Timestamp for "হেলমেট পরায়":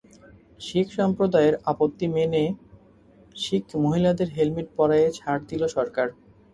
4.35-5.07